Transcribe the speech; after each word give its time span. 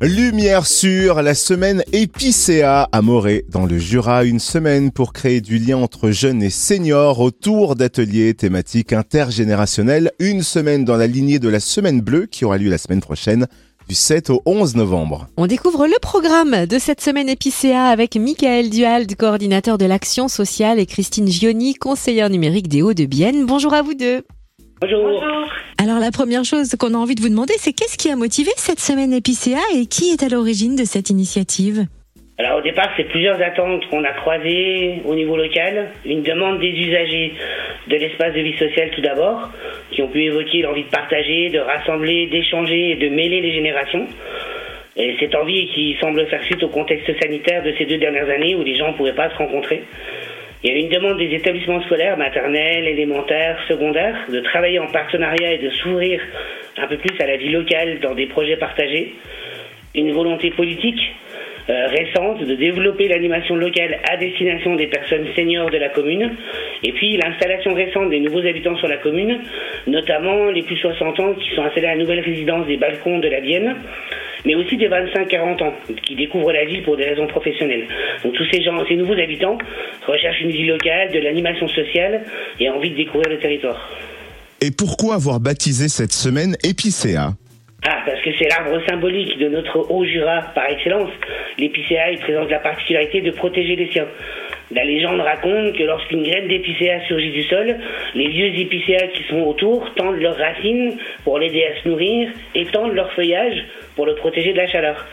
Lumière 0.00 0.64
sur 0.64 1.22
la 1.22 1.34
semaine 1.34 1.82
Épicéa 1.92 2.88
à 2.92 3.02
Morée, 3.02 3.44
dans 3.50 3.66
le 3.66 3.78
Jura. 3.78 4.24
Une 4.24 4.38
semaine 4.38 4.92
pour 4.92 5.12
créer 5.12 5.40
du 5.40 5.58
lien 5.58 5.76
entre 5.78 6.12
jeunes 6.12 6.40
et 6.40 6.50
seniors 6.50 7.18
autour 7.18 7.74
d'ateliers 7.74 8.32
thématiques 8.34 8.92
intergénérationnels. 8.92 10.12
Une 10.20 10.44
semaine 10.44 10.84
dans 10.84 10.96
la 10.96 11.08
lignée 11.08 11.40
de 11.40 11.48
la 11.48 11.58
Semaine 11.58 12.00
Bleue 12.00 12.26
qui 12.26 12.44
aura 12.44 12.58
lieu 12.58 12.70
la 12.70 12.78
semaine 12.78 13.00
prochaine 13.00 13.48
du 13.88 13.96
7 13.96 14.30
au 14.30 14.40
11 14.46 14.76
novembre. 14.76 15.26
On 15.36 15.48
découvre 15.48 15.88
le 15.88 15.98
programme 16.00 16.66
de 16.66 16.78
cette 16.78 17.00
semaine 17.00 17.28
Épicéa 17.28 17.86
avec 17.86 18.14
Michael 18.14 18.70
Duald, 18.70 19.12
coordinateur 19.16 19.78
de 19.78 19.86
l'action 19.86 20.28
sociale, 20.28 20.78
et 20.78 20.86
Christine 20.86 21.26
Gioni, 21.26 21.74
conseillère 21.74 22.30
numérique 22.30 22.68
des 22.68 22.82
Hauts-de-Bienne. 22.82 23.46
Bonjour 23.46 23.74
à 23.74 23.82
vous 23.82 23.94
deux. 23.94 24.22
Bonjour. 24.80 25.24
Alors 25.82 25.98
la 25.98 26.12
première 26.12 26.44
chose 26.44 26.76
qu'on 26.78 26.94
a 26.94 26.96
envie 26.96 27.16
de 27.16 27.20
vous 27.20 27.28
demander, 27.28 27.54
c'est 27.58 27.72
qu'est-ce 27.72 27.98
qui 27.98 28.10
a 28.10 28.16
motivé 28.16 28.52
cette 28.56 28.78
semaine 28.78 29.12
Épicéa 29.12 29.58
et 29.74 29.86
qui 29.86 30.10
est 30.10 30.22
à 30.22 30.28
l'origine 30.28 30.76
de 30.76 30.84
cette 30.84 31.10
initiative 31.10 31.86
Alors 32.38 32.58
au 32.58 32.62
départ, 32.62 32.88
c'est 32.96 33.08
plusieurs 33.08 33.42
attentes 33.42 33.88
qu'on 33.90 34.04
a 34.04 34.12
croisées 34.12 35.02
au 35.04 35.16
niveau 35.16 35.36
local. 35.36 35.90
Une 36.04 36.22
demande 36.22 36.60
des 36.60 36.70
usagers 36.70 37.34
de 37.88 37.96
l'espace 37.96 38.32
de 38.34 38.40
vie 38.40 38.56
sociale 38.56 38.90
tout 38.94 39.00
d'abord, 39.00 39.50
qui 39.90 40.02
ont 40.02 40.08
pu 40.08 40.22
évoquer 40.22 40.62
l'envie 40.62 40.84
de 40.84 40.90
partager, 40.90 41.50
de 41.50 41.58
rassembler, 41.58 42.28
d'échanger 42.28 42.92
et 42.92 42.96
de 42.96 43.08
mêler 43.08 43.40
les 43.40 43.52
générations. 43.54 44.06
Et 44.96 45.16
cette 45.18 45.34
envie 45.34 45.68
qui 45.74 45.96
semble 46.00 46.24
faire 46.26 46.42
suite 46.44 46.62
au 46.62 46.68
contexte 46.68 47.10
sanitaire 47.20 47.64
de 47.64 47.72
ces 47.78 47.84
deux 47.84 47.98
dernières 47.98 48.30
années 48.30 48.54
où 48.54 48.62
les 48.62 48.76
gens 48.76 48.92
ne 48.92 48.96
pouvaient 48.96 49.12
pas 49.12 49.30
se 49.30 49.36
rencontrer. 49.36 49.82
Il 50.64 50.70
y 50.70 50.74
a 50.74 50.78
une 50.78 50.88
demande 50.88 51.18
des 51.18 51.32
établissements 51.34 51.80
scolaires, 51.82 52.16
maternels, 52.16 52.88
élémentaires, 52.88 53.58
secondaires, 53.68 54.16
de 54.28 54.40
travailler 54.40 54.80
en 54.80 54.88
partenariat 54.88 55.52
et 55.52 55.58
de 55.58 55.70
s'ouvrir 55.70 56.20
un 56.76 56.86
peu 56.88 56.96
plus 56.96 57.14
à 57.20 57.26
la 57.26 57.36
vie 57.36 57.50
locale 57.50 58.00
dans 58.00 58.14
des 58.14 58.26
projets 58.26 58.56
partagés. 58.56 59.14
Une 59.94 60.10
volonté 60.10 60.50
politique 60.50 61.00
euh, 61.70 61.86
récente 61.86 62.42
de 62.42 62.54
développer 62.56 63.06
l'animation 63.06 63.54
locale 63.54 64.00
à 64.10 64.16
destination 64.16 64.74
des 64.74 64.88
personnes 64.88 65.28
seniors 65.36 65.70
de 65.70 65.76
la 65.76 65.90
commune. 65.90 66.34
Et 66.82 66.90
puis 66.90 67.16
l'installation 67.16 67.74
récente 67.74 68.10
des 68.10 68.18
nouveaux 68.18 68.44
habitants 68.44 68.76
sur 68.78 68.88
la 68.88 68.96
commune, 68.96 69.38
notamment 69.86 70.46
les 70.46 70.62
plus 70.62 70.78
60 70.78 71.20
ans 71.20 71.34
qui 71.34 71.54
sont 71.54 71.62
installés 71.62 71.86
à 71.86 71.94
la 71.94 72.00
nouvelle 72.00 72.20
résidence 72.20 72.66
des 72.66 72.78
balcons 72.78 73.20
de 73.20 73.28
la 73.28 73.38
Vienne 73.38 73.76
mais 74.44 74.54
aussi 74.54 74.76
des 74.76 74.88
25-40 74.88 75.62
ans 75.62 75.72
qui 76.02 76.14
découvrent 76.14 76.52
la 76.52 76.64
ville 76.64 76.82
pour 76.82 76.96
des 76.96 77.04
raisons 77.04 77.26
professionnelles. 77.26 77.86
Donc 78.24 78.34
tous 78.34 78.46
ces 78.52 78.62
gens, 78.62 78.76
ces 78.88 78.96
nouveaux 78.96 79.18
habitants 79.18 79.58
recherchent 80.06 80.40
une 80.40 80.50
vie 80.50 80.66
locale, 80.66 81.10
de 81.12 81.18
l'animation 81.18 81.68
sociale 81.68 82.22
et 82.60 82.68
envie 82.68 82.90
de 82.90 82.96
découvrir 82.96 83.28
le 83.30 83.38
territoire. 83.38 83.90
Et 84.60 84.70
pourquoi 84.70 85.14
avoir 85.14 85.38
baptisé 85.40 85.88
cette 85.88 86.12
semaine 86.12 86.56
Épicéa? 86.64 87.30
Ah, 87.84 88.02
parce 88.04 88.20
que 88.22 88.30
c'est 88.38 88.48
l'arbre 88.48 88.80
symbolique 88.88 89.38
de 89.38 89.48
notre 89.48 89.90
Haut-Jura 89.90 90.42
par 90.54 90.68
excellence. 90.68 91.10
L'épicéa, 91.58 92.10
il 92.10 92.18
présente 92.18 92.50
la 92.50 92.58
particularité 92.58 93.20
de 93.20 93.30
protéger 93.30 93.76
les 93.76 93.90
siens. 93.92 94.08
La 94.70 94.84
légende 94.84 95.20
raconte 95.20 95.72
que 95.76 95.82
lorsqu'une 95.82 96.22
graine 96.22 96.46
d'épicéa 96.46 97.00
surgit 97.06 97.30
du 97.30 97.42
sol, 97.44 97.76
les 98.14 98.28
vieux 98.28 98.54
épicéas 98.58 99.06
qui 99.14 99.22
sont 99.24 99.40
autour 99.40 99.94
tendent 99.94 100.20
leurs 100.20 100.36
racines 100.36 100.98
pour 101.24 101.38
l'aider 101.38 101.64
à 101.64 101.82
se 101.82 101.88
nourrir 101.88 102.28
et 102.54 102.66
tendent 102.66 102.94
leur 102.94 103.10
feuillage 103.12 103.64
pour 103.96 104.04
le 104.04 104.14
protéger 104.14 104.52
de 104.52 104.58
la 104.58 104.66
chaleur. 104.66 105.06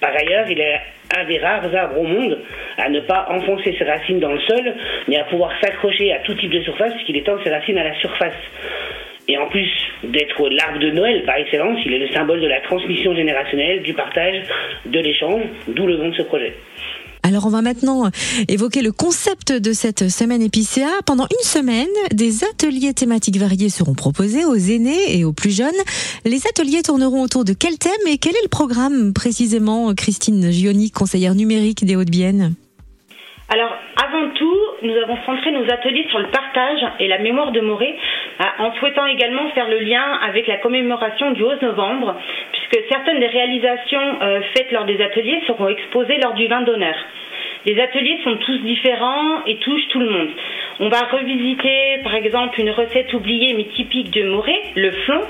Par 0.00 0.14
ailleurs, 0.14 0.50
il 0.50 0.60
est 0.60 0.80
un 1.16 1.24
des 1.24 1.38
rares 1.38 1.74
arbres 1.74 1.98
au 1.98 2.04
monde 2.04 2.38
à 2.76 2.90
ne 2.90 3.00
pas 3.00 3.26
enfoncer 3.30 3.74
ses 3.78 3.84
racines 3.84 4.20
dans 4.20 4.32
le 4.32 4.40
sol, 4.40 4.74
mais 5.08 5.16
à 5.16 5.24
pouvoir 5.24 5.52
s'accrocher 5.62 6.12
à 6.12 6.18
tout 6.18 6.34
type 6.34 6.50
de 6.50 6.60
surface 6.60 6.92
puisqu'il 6.92 7.16
étend 7.16 7.42
ses 7.42 7.50
racines 7.50 7.78
à 7.78 7.84
la 7.84 7.94
surface. 8.00 8.34
Et 9.28 9.38
en 9.38 9.46
plus 9.48 9.70
d'être 10.04 10.48
l'arbre 10.50 10.78
de 10.78 10.90
Noël 10.90 11.22
par 11.24 11.36
excellence, 11.36 11.78
il 11.86 11.94
est 11.94 11.98
le 11.98 12.08
symbole 12.08 12.40
de 12.40 12.48
la 12.48 12.60
transmission 12.60 13.14
générationnelle, 13.14 13.82
du 13.82 13.94
partage, 13.94 14.42
de 14.84 15.00
l'échange, 15.00 15.42
d'où 15.68 15.86
le 15.86 15.96
nom 15.96 16.08
de 16.08 16.14
ce 16.16 16.22
projet. 16.22 16.52
Alors 17.22 17.46
on 17.46 17.50
va 17.50 17.62
maintenant 17.62 18.10
évoquer 18.48 18.82
le 18.82 18.92
concept 18.92 19.52
de 19.52 19.72
cette 19.72 20.08
semaine 20.08 20.42
épicéa. 20.42 20.88
Pendant 21.06 21.24
une 21.24 21.44
semaine, 21.44 21.86
des 22.12 22.44
ateliers 22.44 22.94
thématiques 22.94 23.36
variés 23.36 23.68
seront 23.68 23.94
proposés 23.94 24.44
aux 24.44 24.56
aînés 24.56 25.18
et 25.18 25.24
aux 25.24 25.32
plus 25.32 25.54
jeunes. 25.54 25.68
Les 26.24 26.46
ateliers 26.46 26.82
tourneront 26.82 27.22
autour 27.22 27.44
de 27.44 27.52
quel 27.52 27.78
thème 27.78 27.92
et 28.08 28.18
quel 28.18 28.32
est 28.32 28.42
le 28.42 28.48
programme 28.48 29.12
précisément, 29.12 29.94
Christine 29.94 30.50
Gioni, 30.50 30.90
conseillère 30.90 31.34
numérique 31.34 31.84
des 31.84 31.96
Hauts-de-Bienne 31.96 32.54
alors, 33.52 33.76
avant 33.96 34.30
tout, 34.30 34.58
nous 34.82 34.94
avons 34.94 35.18
centré 35.26 35.50
nos 35.50 35.64
ateliers 35.64 36.06
sur 36.08 36.20
le 36.20 36.28
partage 36.28 36.86
et 37.00 37.08
la 37.08 37.18
mémoire 37.18 37.50
de 37.50 37.60
Morée, 37.60 37.96
euh, 38.40 38.44
en 38.64 38.72
souhaitant 38.74 39.06
également 39.06 39.50
faire 39.50 39.68
le 39.68 39.80
lien 39.80 40.04
avec 40.22 40.46
la 40.46 40.58
commémoration 40.58 41.32
du 41.32 41.42
11 41.42 41.60
novembre, 41.60 42.14
puisque 42.52 42.86
certaines 42.88 43.18
des 43.18 43.26
réalisations 43.26 44.22
euh, 44.22 44.40
faites 44.54 44.70
lors 44.70 44.84
des 44.84 45.02
ateliers 45.02 45.42
seront 45.48 45.66
exposées 45.66 46.18
lors 46.22 46.34
du 46.34 46.46
vin 46.46 46.60
d'honneur. 46.60 46.94
Les 47.66 47.78
ateliers 47.78 48.18
sont 48.24 48.36
tous 48.36 48.58
différents 48.62 49.44
et 49.46 49.56
touchent 49.56 49.88
tout 49.90 50.00
le 50.00 50.08
monde. 50.08 50.30
On 50.78 50.88
va 50.88 51.00
revisiter, 51.12 51.98
par 52.02 52.14
exemple, 52.14 52.58
une 52.58 52.70
recette 52.70 53.12
oubliée 53.12 53.52
mais 53.52 53.64
typique 53.76 54.10
de 54.12 54.22
Morée, 54.22 54.62
le 54.76 54.90
flon, 54.92 55.20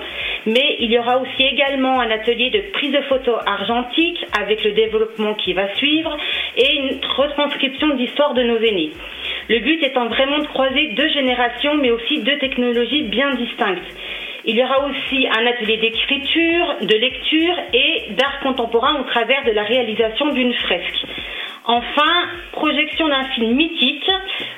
mais 0.47 0.77
il 0.79 0.93
y 0.93 0.99
aura 0.99 1.19
aussi 1.19 1.43
également 1.43 1.99
un 1.99 2.09
atelier 2.09 2.51
de 2.51 2.61
prise 2.73 2.93
de 2.93 3.01
photos 3.03 3.41
argentique 3.47 4.25
avec 4.41 4.63
le 4.63 4.73
développement 4.73 5.35
qui 5.35 5.55
va 5.55 5.75
suivre 5.75 6.17
et 6.57 6.77
une 6.77 7.01
retranscription 7.17 7.97
d'histoire 7.97 8.35
de 8.35 8.45
nos 8.45 8.59
aînés. 8.59 8.93
Le 9.49 9.59
but 9.59 9.83
étant 9.83 10.07
vraiment 10.07 10.39
de 10.39 10.47
croiser 10.47 10.93
deux 10.95 11.09
générations 11.09 11.75
mais 11.75 11.91
aussi 11.91 12.21
deux 12.21 12.39
technologies 12.39 13.03
bien 13.03 13.35
distinctes. 13.35 13.97
Il 14.45 14.57
y 14.57 14.63
aura 14.63 14.87
aussi 14.87 15.27
un 15.27 15.47
atelier 15.47 15.79
d'écriture, 15.79 16.77
de 16.81 16.97
lecture 16.97 17.57
et 17.75 18.13
d'art 18.13 18.39
contemporain 18.41 19.01
au 19.01 19.05
travers 19.05 19.45
de 19.45 19.51
la 19.51 19.65
réalisation 19.65 20.29
d'une 20.29 20.55
fresque. 20.55 21.07
Enfin, 21.71 22.27
projection 22.51 23.07
d'un 23.07 23.23
film 23.29 23.55
mythique, 23.55 24.11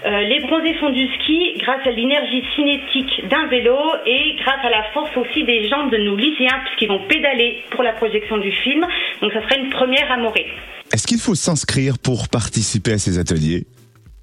euh, 0.07 0.23
Les 0.23 0.41
bronzés 0.41 0.73
font 0.81 0.89
du 0.89 1.07
ski 1.17 1.53
grâce 1.59 1.87
à 1.87 1.91
l'énergie 1.91 2.43
cinétique 2.55 3.29
d'un 3.29 3.49
vélo 3.49 3.77
et 4.07 4.35
grâce 4.39 4.65
à 4.65 4.71
la 4.71 4.83
force 4.95 5.15
aussi 5.19 5.45
des 5.45 5.69
jambes 5.69 5.91
de 5.91 5.99
nos 5.99 6.17
lycéens 6.17 6.59
puisqu'ils 6.65 6.89
vont 6.89 7.07
pédaler 7.07 7.65
pour 7.71 7.83
la 7.83 7.93
projection 7.93 8.39
du 8.39 8.51
film. 8.51 8.87
Donc 9.21 9.31
ça 9.35 9.43
serait 9.43 9.61
une 9.61 9.69
première 9.69 10.11
à 10.11 10.17
Morée. 10.17 10.47
Est-ce 10.91 11.07
qu'il 11.07 11.19
faut 11.19 11.35
s'inscrire 11.35 11.97
pour 12.03 12.31
participer 12.31 12.93
à 12.93 12.99
ces 12.99 13.19
ateliers? 13.19 13.67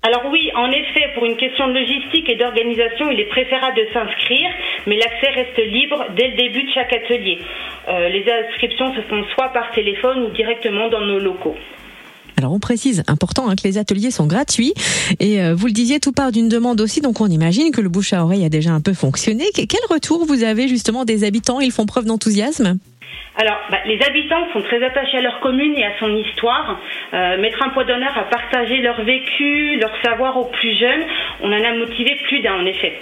Alors 0.01 0.25
oui, 0.31 0.49
en 0.55 0.71
effet, 0.71 1.11
pour 1.13 1.25
une 1.25 1.37
question 1.37 1.67
de 1.67 1.73
logistique 1.73 2.27
et 2.27 2.37
d'organisation, 2.37 3.11
il 3.11 3.19
est 3.19 3.29
préférable 3.29 3.77
de 3.77 3.85
s'inscrire, 3.93 4.49
mais 4.87 4.95
l'accès 4.97 5.29
reste 5.29 5.61
libre 5.63 6.07
dès 6.17 6.29
le 6.29 6.37
début 6.37 6.63
de 6.63 6.71
chaque 6.73 6.91
atelier. 6.91 7.37
Euh, 7.87 8.09
les 8.09 8.25
inscriptions 8.27 8.95
se 8.95 9.01
font 9.01 9.23
soit 9.35 9.49
par 9.49 9.69
téléphone 9.73 10.23
ou 10.23 10.29
directement 10.31 10.89
dans 10.89 11.01
nos 11.01 11.19
locaux. 11.19 11.55
Alors 12.39 12.53
on 12.53 12.59
précise, 12.59 13.03
important, 13.07 13.49
hein, 13.49 13.55
que 13.61 13.67
les 13.67 13.77
ateliers 13.77 14.11
sont 14.11 14.25
gratuits. 14.25 14.73
Et 15.19 15.41
euh, 15.41 15.53
vous 15.53 15.65
le 15.65 15.73
disiez, 15.73 15.99
tout 15.99 16.13
part 16.13 16.31
d'une 16.31 16.47
demande 16.47 16.79
aussi, 16.79 17.01
donc 17.01 17.19
on 17.19 17.27
imagine 17.27 17.73
que 17.73 17.81
le 17.81 17.89
bouche 17.89 18.13
à 18.13 18.23
oreille 18.23 18.45
a 18.45 18.49
déjà 18.49 18.71
un 18.71 18.79
peu 18.79 18.93
fonctionné. 18.93 19.43
Quel 19.53 19.81
retour 19.89 20.25
vous 20.25 20.43
avez 20.43 20.69
justement 20.69 21.03
des 21.03 21.25
habitants? 21.25 21.59
Ils 21.59 21.73
font 21.73 21.85
preuve 21.85 22.05
d'enthousiasme? 22.05 22.77
Alors, 23.35 23.57
bah, 23.69 23.79
les 23.85 23.99
habitants 24.01 24.47
sont 24.53 24.61
très 24.61 24.81
attachés 24.81 25.17
à 25.17 25.21
leur 25.21 25.41
commune 25.41 25.73
et 25.75 25.83
à 25.83 25.91
son 25.99 26.15
histoire. 26.15 26.79
Euh, 27.13 27.41
mettre 27.41 27.61
un 27.61 27.71
point 27.71 27.83
d'honneur 27.83 28.17
à 28.17 28.29
partager 28.29 28.77
leur 28.77 29.03
vécu, 29.03 29.75
leur 29.77 29.91
savoir 30.01 30.37
aux 30.37 30.45
plus 30.45 30.79
jeunes, 30.79 31.03
on 31.41 31.51
en 31.51 31.61
a 31.61 31.73
motivé 31.73 32.17
plus 32.29 32.41
d'un 32.41 32.53
en 32.53 32.65
effet. 32.65 32.93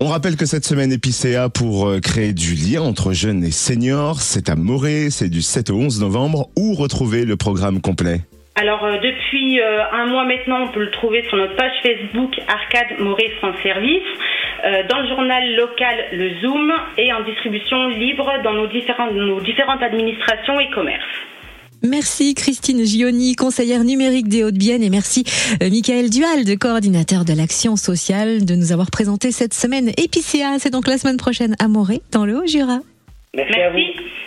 On 0.00 0.08
rappelle 0.08 0.36
que 0.36 0.44
cette 0.44 0.64
semaine 0.64 0.92
Épicéa 0.92 1.48
pour 1.50 1.86
euh, 1.88 2.00
créer 2.00 2.32
du 2.32 2.54
lien 2.54 2.82
entre 2.82 3.12
jeunes 3.12 3.44
et 3.44 3.52
seniors, 3.52 4.20
c'est 4.22 4.50
à 4.50 4.56
Morée, 4.56 5.10
c'est 5.10 5.30
du 5.30 5.40
7 5.40 5.70
au 5.70 5.76
11 5.76 6.00
novembre. 6.00 6.48
Où 6.56 6.74
retrouver 6.74 7.24
le 7.24 7.36
programme 7.36 7.80
complet? 7.80 8.22
Alors 8.56 8.84
euh, 8.84 8.96
depuis 8.96 9.60
euh, 9.60 9.82
un 9.92 10.06
mois 10.06 10.24
maintenant, 10.24 10.62
on 10.64 10.68
peut 10.68 10.80
le 10.80 10.90
trouver 10.90 11.22
sur 11.28 11.36
notre 11.36 11.54
page 11.56 11.72
Facebook 11.82 12.32
Arcade 12.48 12.98
Morée 12.98 13.30
France 13.38 13.56
Service, 13.62 14.02
euh, 14.64 14.82
dans 14.88 15.00
le 15.00 15.08
journal 15.08 15.54
local 15.56 16.06
Le 16.12 16.40
Zoom 16.40 16.72
et 16.96 17.12
en 17.12 17.22
distribution 17.22 17.88
libre 17.88 18.32
dans 18.42 18.54
nos 18.54 18.66
différentes, 18.66 19.12
nos 19.12 19.40
différentes 19.40 19.82
administrations 19.82 20.58
et 20.58 20.70
commerces. 20.70 21.04
Merci 21.82 22.34
Christine 22.34 22.82
Gioni, 22.82 23.36
conseillère 23.36 23.84
numérique 23.84 24.28
des 24.28 24.42
Hauts-de-Bienne 24.42 24.82
et 24.82 24.88
merci 24.88 25.24
Michael 25.60 26.08
Duald, 26.08 26.58
coordinateur 26.58 27.26
de 27.26 27.36
l'action 27.36 27.76
sociale, 27.76 28.46
de 28.46 28.54
nous 28.54 28.72
avoir 28.72 28.90
présenté 28.90 29.30
cette 29.30 29.52
semaine 29.52 29.90
Épicéa. 29.98 30.58
C'est 30.58 30.70
donc 30.70 30.88
la 30.88 30.96
semaine 30.96 31.18
prochaine 31.18 31.54
à 31.62 31.68
Morée, 31.68 32.00
dans 32.10 32.24
le 32.24 32.38
Haut-Jura. 32.38 32.78
Merci, 33.34 33.52
merci. 33.54 33.60
à 33.60 33.70
vous. 33.70 34.25